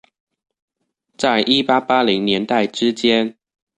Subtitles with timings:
[1.15, 3.37] 在一八八零年代之間